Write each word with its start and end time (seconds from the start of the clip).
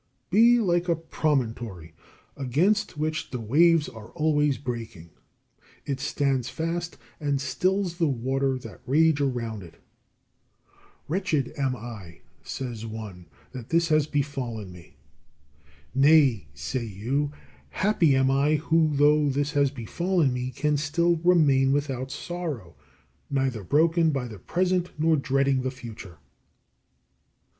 49. 0.31 0.31
Be 0.55 0.59
like 0.59 0.89
a 0.89 0.95
promontory 0.95 1.93
against 2.35 2.97
which 2.97 3.29
the 3.29 3.39
waves 3.39 3.87
are 3.87 4.09
always 4.13 4.57
breaking. 4.57 5.11
It 5.85 5.99
stands 5.99 6.49
fast, 6.49 6.97
and 7.19 7.39
stills 7.39 7.97
the 7.99 8.07
waters 8.07 8.63
that 8.63 8.81
rage 8.87 9.21
around 9.21 9.61
it. 9.61 9.75
"Wretched 11.07 11.53
am 11.55 11.75
I," 11.75 12.21
says 12.41 12.83
one, 12.83 13.27
"that 13.51 13.69
this 13.69 13.89
has 13.89 14.07
befallen 14.07 14.71
me." 14.71 14.95
"Nay," 15.93 16.47
say 16.55 16.83
you, 16.83 17.31
"happy 17.69 18.15
am 18.15 18.31
I 18.31 18.55
who, 18.55 18.95
though 18.97 19.29
this 19.29 19.51
has 19.51 19.69
befallen 19.69 20.33
me, 20.33 20.49
can 20.49 20.77
still 20.77 21.17
remain 21.17 21.71
without 21.71 22.09
sorrow, 22.09 22.73
neither 23.29 23.63
broken 23.63 24.09
by 24.09 24.27
the 24.27 24.39
present 24.39 24.89
nor 24.97 25.15
dreading 25.15 25.61
the 25.61 25.69
future." 25.69 26.17